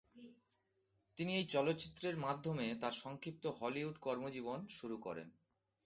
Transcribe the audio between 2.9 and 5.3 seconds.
সংক্ষিপ্ত হলিউড কর্মজীবন শুরু করেন।